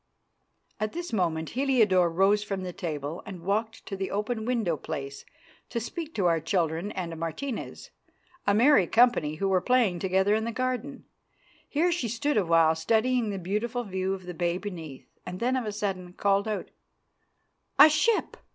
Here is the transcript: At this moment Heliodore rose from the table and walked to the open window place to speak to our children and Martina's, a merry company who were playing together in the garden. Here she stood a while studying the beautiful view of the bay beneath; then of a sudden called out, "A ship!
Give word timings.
At 0.79 0.93
this 0.93 1.13
moment 1.13 1.51
Heliodore 1.51 2.09
rose 2.09 2.43
from 2.43 2.63
the 2.63 2.73
table 2.73 3.21
and 3.23 3.43
walked 3.43 3.85
to 3.85 3.95
the 3.95 4.09
open 4.09 4.45
window 4.47 4.75
place 4.75 5.25
to 5.69 5.79
speak 5.79 6.15
to 6.15 6.25
our 6.25 6.39
children 6.39 6.91
and 6.93 7.15
Martina's, 7.19 7.91
a 8.47 8.55
merry 8.55 8.87
company 8.87 9.35
who 9.35 9.47
were 9.47 9.61
playing 9.61 9.99
together 9.99 10.33
in 10.33 10.43
the 10.43 10.51
garden. 10.51 11.05
Here 11.69 11.91
she 11.91 12.07
stood 12.07 12.37
a 12.37 12.43
while 12.47 12.73
studying 12.73 13.29
the 13.29 13.37
beautiful 13.37 13.83
view 13.83 14.15
of 14.15 14.25
the 14.25 14.33
bay 14.33 14.57
beneath; 14.57 15.07
then 15.31 15.55
of 15.55 15.65
a 15.65 15.71
sudden 15.71 16.13
called 16.13 16.47
out, 16.47 16.71
"A 17.77 17.87
ship! 17.87 18.37